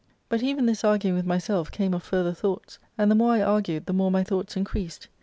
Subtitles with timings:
[0.29, 3.85] But even this arguing with myself came of further thoughts; and the more I argued
[3.85, 5.09] the more my thoughts increased.